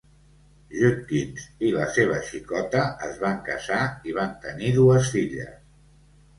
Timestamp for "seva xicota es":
1.99-3.21